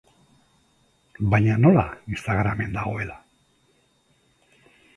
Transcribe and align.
Baina 1.33 1.57
nola, 1.65 1.83
Instagramen 2.15 2.73
dagoela? 2.79 3.21